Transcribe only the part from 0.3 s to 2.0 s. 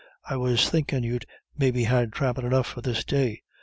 was thinkin' you'd maybe